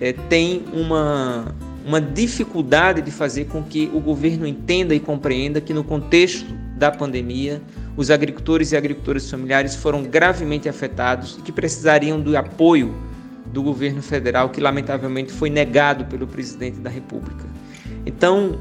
é, 0.00 0.12
tem 0.12 0.64
uma, 0.72 1.54
uma 1.86 2.00
dificuldade 2.00 3.02
de 3.02 3.12
fazer 3.12 3.44
com 3.44 3.62
que 3.62 3.88
o 3.94 4.00
governo 4.00 4.44
entenda 4.46 4.92
e 4.92 4.98
compreenda 4.98 5.60
que, 5.60 5.72
no 5.72 5.84
contexto 5.84 6.52
da 6.76 6.90
pandemia, 6.90 7.62
os 7.96 8.10
agricultores 8.10 8.72
e 8.72 8.76
agricultoras 8.76 9.30
familiares 9.30 9.74
foram 9.74 10.02
gravemente 10.02 10.68
afetados 10.68 11.36
e 11.38 11.42
que 11.42 11.50
precisariam 11.50 12.20
do 12.20 12.36
apoio 12.36 12.94
do 13.46 13.62
governo 13.62 14.02
federal, 14.02 14.50
que 14.50 14.60
lamentavelmente 14.60 15.32
foi 15.32 15.48
negado 15.48 16.04
pelo 16.04 16.26
presidente 16.26 16.78
da 16.78 16.90
República. 16.90 17.44
Então, 18.04 18.58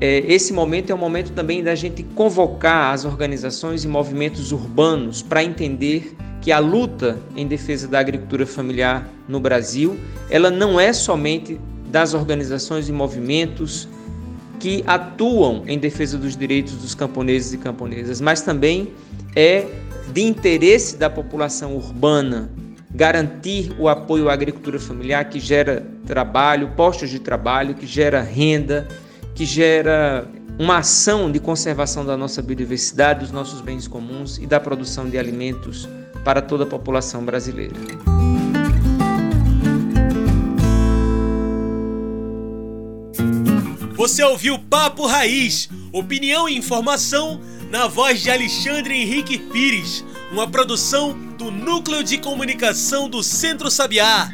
é, 0.00 0.18
esse 0.26 0.52
momento 0.52 0.90
é 0.90 0.94
um 0.94 0.98
momento 0.98 1.32
também 1.32 1.62
da 1.62 1.74
gente 1.74 2.02
convocar 2.02 2.94
as 2.94 3.04
organizações 3.04 3.84
e 3.84 3.88
movimentos 3.88 4.50
urbanos 4.50 5.22
para 5.22 5.44
entender 5.44 6.16
que 6.40 6.50
a 6.50 6.58
luta 6.58 7.18
em 7.36 7.46
defesa 7.46 7.86
da 7.86 8.00
agricultura 8.00 8.44
familiar 8.44 9.08
no 9.28 9.38
Brasil, 9.38 9.96
ela 10.28 10.50
não 10.50 10.80
é 10.80 10.92
somente 10.92 11.60
das 11.86 12.14
organizações 12.14 12.88
e 12.88 12.92
movimentos 12.92 13.88
que 14.62 14.84
atuam 14.86 15.64
em 15.66 15.76
defesa 15.76 16.16
dos 16.16 16.36
direitos 16.36 16.74
dos 16.74 16.94
camponeses 16.94 17.52
e 17.52 17.58
camponesas, 17.58 18.20
mas 18.20 18.42
também 18.42 18.92
é 19.34 19.66
de 20.12 20.22
interesse 20.22 20.96
da 20.96 21.10
população 21.10 21.74
urbana 21.74 22.48
garantir 22.94 23.74
o 23.76 23.88
apoio 23.88 24.28
à 24.28 24.32
agricultura 24.32 24.78
familiar 24.78 25.24
que 25.24 25.40
gera 25.40 25.84
trabalho, 26.06 26.70
postos 26.76 27.10
de 27.10 27.18
trabalho, 27.18 27.74
que 27.74 27.88
gera 27.88 28.22
renda, 28.22 28.86
que 29.34 29.44
gera 29.44 30.28
uma 30.56 30.78
ação 30.78 31.28
de 31.32 31.40
conservação 31.40 32.06
da 32.06 32.16
nossa 32.16 32.40
biodiversidade, 32.40 33.18
dos 33.18 33.32
nossos 33.32 33.60
bens 33.60 33.88
comuns 33.88 34.38
e 34.38 34.46
da 34.46 34.60
produção 34.60 35.10
de 35.10 35.18
alimentos 35.18 35.88
para 36.24 36.40
toda 36.40 36.62
a 36.62 36.66
população 36.68 37.24
brasileira. 37.24 37.74
Você 44.12 44.24
ouviu 44.24 44.58
Papo 44.58 45.06
Raiz, 45.06 45.70
opinião 45.90 46.46
e 46.46 46.54
informação 46.54 47.40
na 47.70 47.88
voz 47.88 48.20
de 48.20 48.30
Alexandre 48.30 48.94
Henrique 48.94 49.38
Pires, 49.38 50.04
uma 50.30 50.46
produção 50.46 51.14
do 51.38 51.50
Núcleo 51.50 52.04
de 52.04 52.18
Comunicação 52.18 53.08
do 53.08 53.22
Centro 53.22 53.70
Sabiá. 53.70 54.30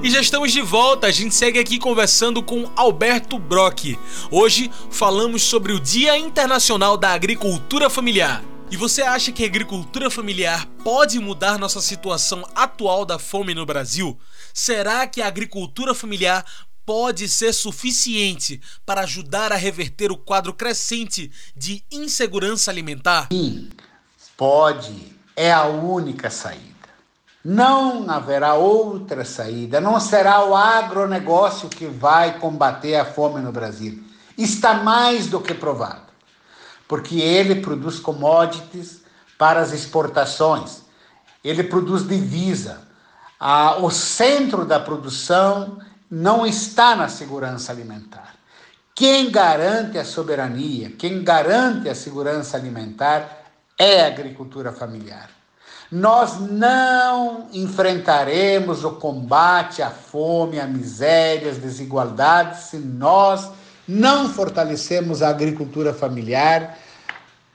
E 0.00 0.08
já 0.08 0.20
estamos 0.20 0.52
de 0.52 0.62
volta, 0.62 1.08
a 1.08 1.10
gente 1.10 1.34
segue 1.34 1.58
aqui 1.58 1.80
conversando 1.80 2.40
com 2.44 2.70
Alberto 2.76 3.40
Brock. 3.40 3.98
Hoje 4.30 4.70
falamos 4.88 5.42
sobre 5.42 5.72
o 5.72 5.80
Dia 5.80 6.16
Internacional 6.16 6.96
da 6.96 7.10
Agricultura 7.10 7.90
Familiar. 7.90 8.40
E 8.68 8.76
você 8.76 9.00
acha 9.02 9.30
que 9.30 9.44
a 9.44 9.46
agricultura 9.46 10.10
familiar 10.10 10.66
pode 10.82 11.20
mudar 11.20 11.56
nossa 11.56 11.80
situação 11.80 12.44
atual 12.52 13.04
da 13.04 13.16
fome 13.16 13.54
no 13.54 13.64
Brasil? 13.64 14.18
Será 14.52 15.06
que 15.06 15.22
a 15.22 15.28
agricultura 15.28 15.94
familiar 15.94 16.44
pode 16.84 17.28
ser 17.28 17.52
suficiente 17.52 18.60
para 18.84 19.02
ajudar 19.02 19.52
a 19.52 19.56
reverter 19.56 20.10
o 20.10 20.16
quadro 20.16 20.52
crescente 20.52 21.30
de 21.56 21.84
insegurança 21.92 22.68
alimentar? 22.68 23.28
Sim, 23.30 23.70
pode. 24.36 25.14
É 25.36 25.52
a 25.52 25.66
única 25.66 26.28
saída. 26.28 26.74
Não 27.44 28.10
haverá 28.10 28.54
outra 28.54 29.24
saída. 29.24 29.80
Não 29.80 30.00
será 30.00 30.44
o 30.44 30.56
agronegócio 30.56 31.68
que 31.68 31.86
vai 31.86 32.40
combater 32.40 32.96
a 32.96 33.04
fome 33.04 33.40
no 33.40 33.52
Brasil. 33.52 34.02
Está 34.36 34.74
mais 34.74 35.28
do 35.28 35.40
que 35.40 35.54
provado 35.54 36.05
porque 36.88 37.20
ele 37.20 37.56
produz 37.56 37.98
commodities 37.98 39.02
para 39.38 39.60
as 39.60 39.72
exportações, 39.72 40.82
ele 41.44 41.62
produz 41.64 42.06
divisa. 42.06 42.82
Ah, 43.38 43.76
o 43.80 43.90
centro 43.90 44.64
da 44.64 44.80
produção 44.80 45.78
não 46.10 46.46
está 46.46 46.96
na 46.96 47.08
segurança 47.08 47.72
alimentar. 47.72 48.34
Quem 48.94 49.30
garante 49.30 49.98
a 49.98 50.04
soberania, 50.04 50.90
quem 50.90 51.22
garante 51.22 51.88
a 51.88 51.94
segurança 51.94 52.56
alimentar 52.56 53.44
é 53.78 54.02
a 54.02 54.06
agricultura 54.06 54.72
familiar. 54.72 55.28
Nós 55.92 56.40
não 56.40 57.46
enfrentaremos 57.52 58.84
o 58.84 58.92
combate 58.92 59.82
à 59.82 59.90
fome, 59.90 60.58
à 60.58 60.66
miséria, 60.66 61.50
às 61.50 61.58
desigualdades 61.58 62.60
se 62.64 62.78
nós 62.78 63.50
não 63.86 64.32
fortalecemos 64.32 65.22
a 65.22 65.28
agricultura 65.28 65.94
familiar 65.94 66.78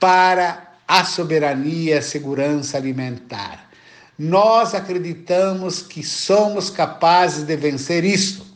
para 0.00 0.72
a 0.86 1.04
soberania 1.04 1.94
e 1.94 1.98
a 1.98 2.02
segurança 2.02 2.76
alimentar. 2.76 3.70
Nós 4.18 4.74
acreditamos 4.74 5.82
que 5.82 6.02
somos 6.02 6.70
capazes 6.70 7.44
de 7.44 7.56
vencer 7.56 8.04
isso. 8.04 8.52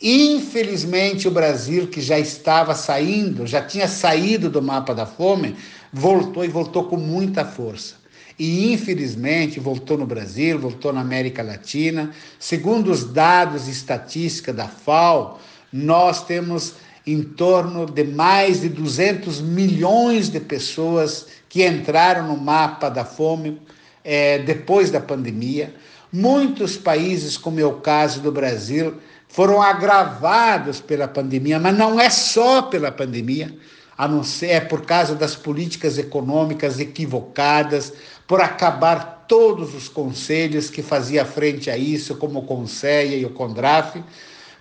Infelizmente, 0.00 1.26
o 1.26 1.30
Brasil, 1.30 1.86
que 1.86 2.00
já 2.00 2.18
estava 2.18 2.74
saindo, 2.74 3.46
já 3.46 3.62
tinha 3.62 3.88
saído 3.88 4.50
do 4.50 4.60
mapa 4.60 4.94
da 4.94 5.06
fome, 5.06 5.56
voltou 5.92 6.44
e 6.44 6.48
voltou 6.48 6.84
com 6.84 6.96
muita 6.96 7.44
força. 7.44 7.94
e 8.38 8.70
infelizmente 8.70 9.58
voltou 9.58 9.96
no 9.96 10.06
Brasil, 10.06 10.58
voltou 10.58 10.92
na 10.92 11.00
América 11.00 11.42
Latina. 11.42 12.10
Segundo 12.38 12.90
os 12.90 13.02
dados 13.04 13.66
estatísticos 13.66 14.54
da 14.54 14.68
FAO, 14.68 15.40
nós 15.72 16.22
temos 16.24 16.74
em 17.06 17.22
torno 17.22 17.86
de 17.86 18.02
mais 18.02 18.62
de 18.62 18.68
200 18.68 19.40
milhões 19.40 20.28
de 20.28 20.40
pessoas 20.40 21.26
que 21.48 21.64
entraram 21.64 22.26
no 22.26 22.36
mapa 22.36 22.88
da 22.88 23.04
fome 23.04 23.60
é, 24.02 24.38
depois 24.40 24.90
da 24.90 25.00
pandemia. 25.00 25.74
Muitos 26.12 26.76
países, 26.76 27.36
como 27.38 27.60
é 27.60 27.64
o 27.64 27.80
caso 27.80 28.20
do 28.20 28.32
Brasil, 28.32 28.94
foram 29.28 29.62
agravados 29.62 30.80
pela 30.80 31.06
pandemia, 31.06 31.60
mas 31.60 31.76
não 31.76 32.00
é 32.00 32.10
só 32.10 32.62
pela 32.62 32.90
pandemia, 32.90 33.54
a 33.96 34.08
não 34.08 34.24
ser 34.24 34.46
é 34.46 34.60
por 34.60 34.82
causa 34.82 35.14
das 35.14 35.34
políticas 35.36 35.98
econômicas 35.98 36.80
equivocadas, 36.80 37.92
por 38.26 38.40
acabar 38.40 39.24
todos 39.28 39.74
os 39.74 39.88
conselhos 39.88 40.70
que 40.70 40.82
fazia 40.82 41.24
frente 41.24 41.70
a 41.70 41.76
isso, 41.76 42.16
como 42.16 42.40
o 42.40 42.46
Conselho 42.46 43.14
e 43.14 43.24
o 43.24 43.30
Condraf. 43.30 44.02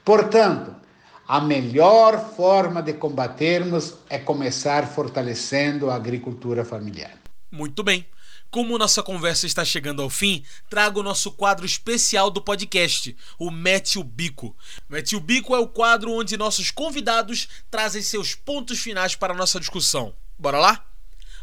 Portanto, 0.04 0.85
a 1.28 1.42
melhor 1.42 2.34
forma 2.36 2.82
de 2.82 2.94
combatermos 2.94 3.96
é 4.10 4.20
começar 4.20 4.88
fortalecendo 4.88 5.90
a 5.90 5.96
agricultura 5.96 6.64
familiar. 6.64 7.18
Muito 7.52 7.84
bem. 7.84 8.06
Como 8.52 8.78
nossa 8.78 9.04
conversa 9.04 9.46
está 9.46 9.66
chegando 9.66 10.02
ao 10.02 10.10
fim, 10.10 10.46
trago 10.70 11.00
o 11.00 11.04
nosso 11.04 11.32
quadro 11.32 11.66
especial 11.66 12.30
do 12.30 12.42
podcast, 12.42 13.16
o 13.38 13.52
Mete 13.52 14.00
o 14.00 14.04
Bico. 14.04 14.56
Mete 14.88 15.16
o 15.16 15.20
Bico 15.20 15.54
é 15.56 15.60
o 15.60 15.68
quadro 15.68 16.12
onde 16.12 16.38
nossos 16.38 16.72
convidados 16.72 17.50
trazem 17.70 18.02
seus 18.02 18.34
pontos 18.34 18.80
finais 18.80 19.16
para 19.16 19.34
a 19.34 19.38
nossa 19.38 19.60
discussão. 19.60 20.14
Bora 20.40 20.60
lá? 20.60 20.86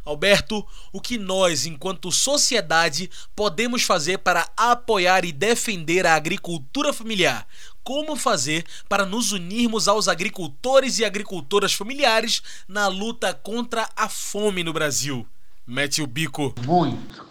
Alberto, 0.04 0.66
o 0.92 1.00
que 1.00 1.16
nós, 1.16 1.64
enquanto 1.64 2.10
sociedade, 2.10 3.08
podemos 3.36 3.82
fazer 3.82 4.18
para 4.18 4.48
apoiar 4.56 5.24
e 5.24 5.30
defender 5.30 6.06
a 6.06 6.14
agricultura 6.14 6.92
familiar? 6.92 7.46
Como 7.84 8.14
fazer 8.14 8.64
para 8.88 9.04
nos 9.04 9.32
unirmos 9.32 9.88
aos 9.88 10.06
agricultores 10.06 10.98
e 11.00 11.04
agricultoras 11.04 11.74
familiares 11.74 12.40
na 12.68 12.86
luta 12.86 13.34
contra 13.34 13.88
a 13.96 14.08
fome 14.08 14.62
no 14.62 14.72
Brasil? 14.72 15.26
Mete 15.66 16.00
o 16.00 16.06
bico. 16.06 16.54
Muito. 16.64 17.26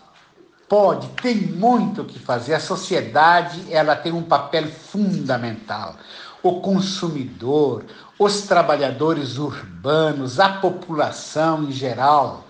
Pode, 0.68 1.08
tem 1.22 1.36
muito 1.36 2.02
o 2.02 2.06
que 2.06 2.20
fazer. 2.20 2.54
A 2.54 2.60
sociedade, 2.60 3.66
ela 3.70 3.96
tem 3.96 4.12
um 4.12 4.24
papel 4.24 4.68
fundamental. 4.70 5.96
O 6.44 6.60
consumidor, 6.60 7.86
os 8.20 8.42
trabalhadores 8.42 9.38
urbanos, 9.38 10.40
a 10.40 10.50
população 10.50 11.64
em 11.64 11.72
geral, 11.72 12.46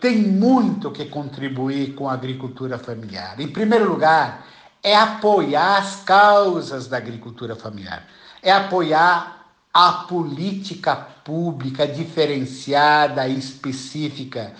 tem 0.00 0.18
muito 0.18 0.90
que 0.90 1.06
contribuir 1.06 1.94
com 1.94 2.08
a 2.08 2.12
agricultura 2.12 2.78
familiar. 2.78 3.40
Em 3.40 3.48
primeiro 3.48 3.88
lugar, 3.88 4.46
é 4.84 4.94
apoiar 4.94 5.78
as 5.78 5.96
causas 6.04 6.86
da 6.86 6.98
agricultura 6.98 7.56
familiar, 7.56 8.04
é 8.42 8.52
apoiar 8.52 9.46
a 9.72 9.90
política 9.92 10.94
pública 10.94 11.88
diferenciada 11.88 13.26
e 13.26 13.38
específica, 13.38 14.52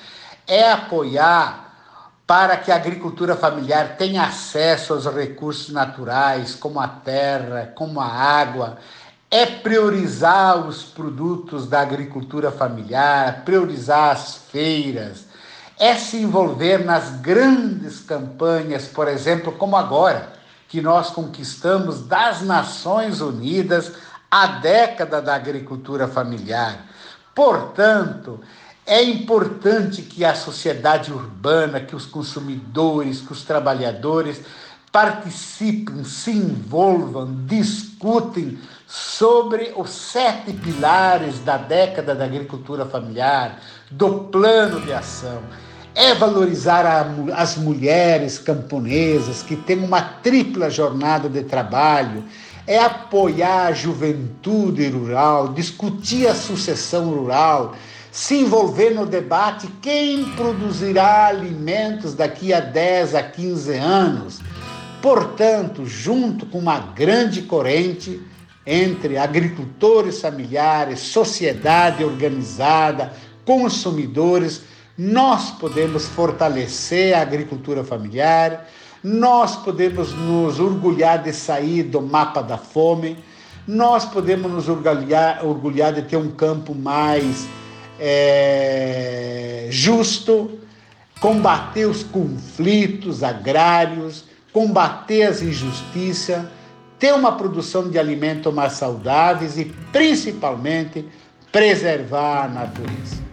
é 0.47 0.73
apoiar 0.73 1.65
para 2.27 2.57
que 2.57 2.73
a 2.73 2.77
agricultura 2.77 3.37
familiar 3.37 3.99
tenha 3.99 4.23
acesso 4.23 4.95
aos 4.95 5.05
recursos 5.05 5.69
naturais, 5.69 6.55
como 6.55 6.81
a 6.81 6.89
terra, 6.89 7.71
como 7.75 8.01
a 8.01 8.07
água, 8.07 8.79
é 9.31 9.45
priorizar 9.45 10.67
os 10.67 10.83
produtos 10.83 11.67
da 11.67 11.81
agricultura 11.81 12.51
familiar, 12.51 13.43
priorizar 13.45 14.13
as 14.13 14.37
feiras, 14.37 15.27
é 15.79 15.95
se 15.97 16.19
envolver 16.19 16.85
nas 16.85 17.11
grandes 17.21 18.01
campanhas, 18.01 18.87
por 18.87 19.09
exemplo, 19.09 19.53
como 19.53 19.77
agora, 19.77 20.33
que 20.69 20.81
nós 20.81 21.11
conquistamos 21.11 22.07
das 22.07 22.43
Nações 22.43 23.21
Unidas 23.21 23.93
a 24.31 24.47
década 24.47 25.23
da 25.23 25.35
agricultura 25.35 26.09
familiar. 26.09 26.87
Portanto, 27.35 28.41
é 28.87 29.03
importante 29.03 30.03
que 30.03 30.25
a 30.25 30.35
sociedade 30.35 31.13
urbana, 31.13 31.81
que 31.81 31.97
os 31.97 32.07
consumidores, 32.07 33.21
que 33.21 33.33
os 33.33 33.43
trabalhadores 33.43 34.41
participem, 34.93 36.05
se 36.05 36.31
envolvam, 36.31 37.45
discutem 37.47 38.59
sobre 38.95 39.73
os 39.77 39.91
sete 39.91 40.53
pilares 40.53 41.41
da 41.41 41.57
década 41.57 42.15
da 42.15 42.25
agricultura 42.25 42.87
familiar, 42.87 43.59
do 43.91 44.21
plano 44.31 44.81
de 44.81 44.93
ação 44.93 45.43
é 45.97 46.15
valorizar 46.15 46.87
a, 46.87 47.07
as 47.35 47.57
mulheres 47.57 48.39
camponesas 48.39 49.43
que 49.43 49.57
têm 49.57 49.79
uma 49.79 50.01
tripla 50.01 50.71
jornada 50.71 51.29
de 51.29 51.43
trabalho, 51.43 52.25
é 52.67 52.79
apoiar 52.79 53.67
a 53.67 53.73
juventude 53.73 54.89
rural, 54.89 55.49
discutir 55.49 56.27
a 56.27 56.35
sucessão 56.35 57.11
rural, 57.11 57.75
se 58.13 58.37
envolver 58.37 58.91
no 58.91 59.07
debate 59.07 59.67
quem 59.83 60.25
produzirá 60.37 61.27
alimentos 61.27 62.15
daqui 62.15 62.53
a 62.53 62.61
10 62.61 63.15
a 63.15 63.23
15 63.23 63.73
anos. 63.75 64.41
Portanto, 65.03 65.85
junto 65.85 66.47
com 66.47 66.59
uma 66.59 66.79
grande 66.79 67.43
corrente 67.43 68.21
entre 68.67 69.19
agricultores 69.19 70.21
familiares, 70.21 71.01
sociedade 71.01 72.05
organizada, 72.05 73.13
consumidores, 73.45 74.63
nós 74.97 75.51
podemos 75.51 76.07
fortalecer 76.07 77.15
a 77.15 77.23
agricultura 77.23 77.85
familiar, 77.85 78.69
nós 79.03 79.57
podemos 79.57 80.15
nos 80.15 80.59
orgulhar 80.59 81.23
de 81.23 81.33
sair 81.33 81.83
do 81.83 82.01
mapa 82.01 82.43
da 82.43 82.57
fome, 82.57 83.19
nós 83.67 84.05
podemos 84.05 84.51
nos 84.51 84.69
orgulhar, 84.69 85.45
orgulhar 85.45 85.93
de 85.93 86.03
ter 86.03 86.17
um 86.17 86.31
campo 86.31 86.75
mais 86.75 87.47
é, 87.99 89.67
justo, 89.71 90.59
combater 91.21 91.87
os 91.87 92.03
conflitos 92.03 93.23
agrários, 93.23 94.25
combater 94.53 95.25
as 95.25 95.43
injustiças, 95.43 96.45
ter 96.99 97.13
uma 97.13 97.33
produção 97.33 97.89
de 97.91 97.99
alimentos 97.99 98.53
mais 98.53 98.75
saudáveis 98.75 99.59
e, 99.59 99.65
principalmente, 99.93 101.07
preservar 101.51 102.45
a 102.45 102.49
natureza. 102.49 103.25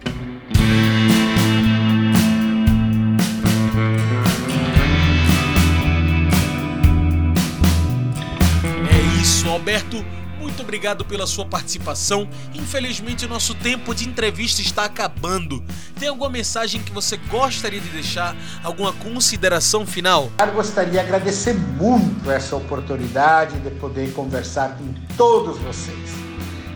Alberto, 9.62 10.04
muito 10.52 10.64
obrigado 10.64 11.02
pela 11.02 11.26
sua 11.26 11.46
participação. 11.46 12.28
Infelizmente, 12.52 13.26
nosso 13.26 13.54
tempo 13.54 13.94
de 13.94 14.06
entrevista 14.06 14.60
está 14.60 14.84
acabando. 14.84 15.64
Tem 15.98 16.10
alguma 16.10 16.28
mensagem 16.28 16.82
que 16.82 16.92
você 16.92 17.16
gostaria 17.16 17.80
de 17.80 17.88
deixar? 17.88 18.36
Alguma 18.62 18.92
consideração 18.92 19.86
final? 19.86 20.30
Eu 20.38 20.52
gostaria 20.52 20.90
de 20.90 20.98
agradecer 20.98 21.54
muito 21.54 22.30
essa 22.30 22.54
oportunidade 22.54 23.58
de 23.60 23.70
poder 23.70 24.12
conversar 24.12 24.76
com 24.76 24.92
todos 25.16 25.56
vocês 25.58 26.10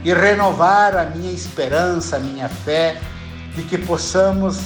e 0.03 0.15
renovar 0.15 0.97
a 0.97 1.05
minha 1.05 1.33
esperança, 1.33 2.17
a 2.17 2.19
minha 2.19 2.49
fé 2.49 2.99
de 3.55 3.63
que 3.63 3.77
possamos 3.77 4.59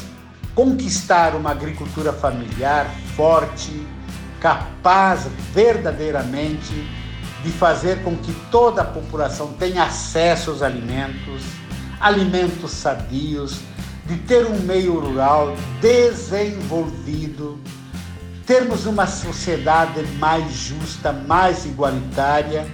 conquistar 0.55 1.35
uma 1.35 1.51
agricultura 1.51 2.13
familiar 2.13 2.87
forte, 3.17 3.85
capaz 4.39 5.27
verdadeiramente 5.53 7.00
de 7.43 7.51
fazer 7.51 8.03
com 8.03 8.17
que 8.17 8.33
toda 8.51 8.83
a 8.83 8.85
população 8.85 9.53
tenha 9.55 9.85
acesso 9.85 10.51
aos 10.51 10.63
alimentos, 10.63 11.43
alimentos 11.99 12.71
sadios, 12.73 13.61
de 14.07 14.17
ter 14.19 14.47
um 14.47 14.59
meio 14.61 14.99
rural 14.99 15.55
desenvolvido, 15.81 17.59
termos 18.47 18.85
uma 18.85 19.07
sociedade 19.07 20.03
mais 20.19 20.53
justa, 20.53 21.13
mais 21.13 21.65
igualitária, 21.65 22.67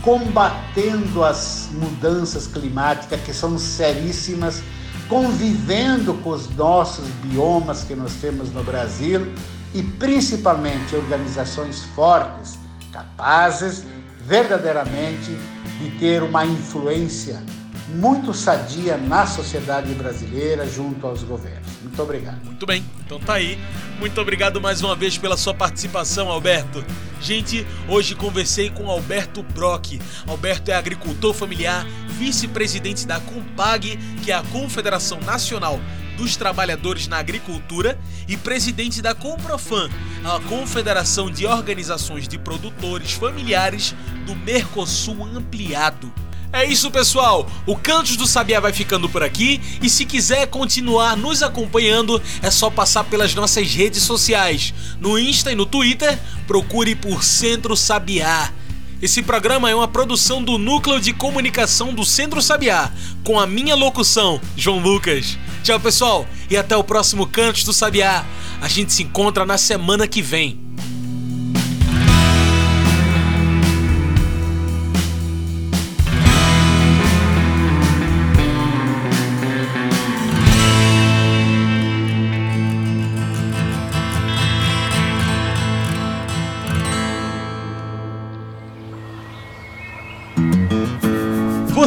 combatendo 0.00 1.24
as 1.24 1.68
mudanças 1.72 2.46
climáticas 2.46 3.20
que 3.22 3.32
são 3.32 3.58
seríssimas, 3.58 4.62
convivendo 5.08 6.14
com 6.14 6.30
os 6.30 6.48
nossos 6.54 7.06
biomas 7.22 7.84
que 7.84 7.94
nós 7.94 8.12
temos 8.14 8.52
no 8.52 8.62
Brasil 8.62 9.32
e 9.74 9.82
principalmente 9.82 10.94
organizações 10.94 11.82
fortes, 11.96 12.58
capazes 12.92 13.84
verdadeiramente 14.26 15.36
de 15.78 15.90
ter 15.98 16.22
uma 16.22 16.44
influência 16.44 17.42
muito 17.88 18.32
sadia 18.32 18.96
na 18.96 19.26
sociedade 19.26 19.92
brasileira 19.94 20.66
junto 20.66 21.06
aos 21.06 21.22
governos. 21.22 21.68
Muito 21.82 22.02
obrigado. 22.02 22.44
Muito 22.44 22.66
bem, 22.66 22.84
então 23.04 23.20
tá 23.20 23.34
aí. 23.34 23.58
Muito 24.00 24.20
obrigado 24.20 24.60
mais 24.60 24.82
uma 24.82 24.96
vez 24.96 25.18
pela 25.18 25.36
sua 25.36 25.54
participação, 25.54 26.28
Alberto. 26.28 26.84
Gente, 27.20 27.66
hoje 27.88 28.14
conversei 28.14 28.70
com 28.70 28.90
Alberto 28.90 29.42
Brock. 29.42 30.00
Alberto 30.26 30.70
é 30.70 30.74
agricultor 30.74 31.32
familiar, 31.32 31.86
vice-presidente 32.18 33.06
da 33.06 33.20
COMPAG, 33.20 33.96
que 34.24 34.32
é 34.32 34.34
a 34.34 34.42
Confederação 34.42 35.20
Nacional 35.20 35.78
dos 36.16 36.36
Trabalhadores 36.36 37.08
na 37.08 37.18
Agricultura 37.18 37.98
e 38.28 38.36
presidente 38.36 39.02
da 39.02 39.14
Comprofam, 39.14 39.88
a 40.24 40.40
Confederação 40.48 41.30
de 41.30 41.46
Organizações 41.46 42.26
de 42.26 42.38
Produtores 42.38 43.12
Familiares 43.12 43.94
do 44.26 44.34
Mercosul 44.34 45.24
Ampliado. 45.24 46.12
É 46.52 46.64
isso, 46.64 46.88
pessoal. 46.88 47.50
O 47.66 47.74
Cantos 47.76 48.16
do 48.16 48.28
Sabiá 48.28 48.60
vai 48.60 48.72
ficando 48.72 49.08
por 49.08 49.24
aqui 49.24 49.60
e 49.82 49.90
se 49.90 50.04
quiser 50.04 50.46
continuar 50.46 51.16
nos 51.16 51.42
acompanhando, 51.42 52.22
é 52.40 52.48
só 52.48 52.70
passar 52.70 53.02
pelas 53.02 53.34
nossas 53.34 53.74
redes 53.74 54.04
sociais. 54.04 54.72
No 55.00 55.18
Insta 55.18 55.50
e 55.50 55.56
no 55.56 55.66
Twitter, 55.66 56.16
procure 56.46 56.94
por 56.94 57.24
Centro 57.24 57.76
Sabiá. 57.76 58.52
Esse 59.02 59.22
programa 59.22 59.68
é 59.68 59.74
uma 59.74 59.88
produção 59.88 60.42
do 60.42 60.56
Núcleo 60.56 61.00
de 61.00 61.12
Comunicação 61.12 61.92
do 61.92 62.04
Centro 62.04 62.40
Sabiá, 62.40 62.90
com 63.22 63.38
a 63.38 63.46
minha 63.46 63.74
locução, 63.74 64.40
João 64.56 64.78
Lucas. 64.78 65.36
Tchau, 65.62 65.78
pessoal, 65.78 66.26
e 66.48 66.56
até 66.56 66.76
o 66.76 66.84
próximo 66.84 67.26
Cantos 67.26 67.64
do 67.64 67.72
Sabiá. 67.72 68.24
A 68.60 68.68
gente 68.68 68.92
se 68.92 69.02
encontra 69.02 69.44
na 69.44 69.58
semana 69.58 70.06
que 70.08 70.22
vem. 70.22 70.63